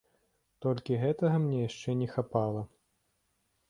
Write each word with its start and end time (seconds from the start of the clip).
Толькі 0.65 0.97
гэтага 1.03 1.43
мне 1.45 1.59
яшчэ 1.69 1.99
не 2.03 2.11
хапала! 2.17 2.69